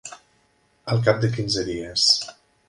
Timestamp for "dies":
1.69-2.09